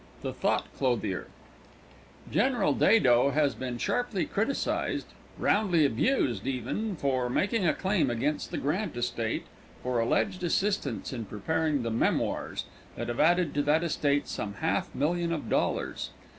THE 0.23 0.33
THOUGHT 0.33 0.63
CLOTHIER 0.79 1.27
XXV 2.27 2.33
General 2.33 2.73
Dado 2.73 3.29
has 3.29 3.53
been 3.53 3.77
sharply 3.77 4.25
criticised 4.25 5.05
roundly 5.37 5.85
abused, 5.85 6.47
even 6.47 6.95
for 6.95 7.29
making 7.29 7.67
a 7.67 7.73
claim 7.75 8.09
against 8.09 8.49
the 8.49 8.57
Grant 8.57 8.97
estate 8.97 9.45
for 9.83 9.99
alleged 9.99 10.41
assistance 10.43 11.13
in 11.13 11.25
preparing 11.25 11.83
the 11.83 11.91
"Memoirs" 11.91 12.65
that 12.95 13.09
have 13.09 13.19
added 13.19 13.53
to 13.53 13.61
that 13.61 13.83
estate 13.83 14.27
some 14.27 14.55
half 14.55 14.89
million 14.95 15.31
of 15.31 15.49
dollars. 15.49 16.09